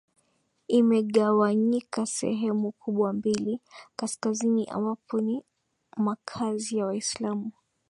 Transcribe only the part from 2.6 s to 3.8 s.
kubwa mbili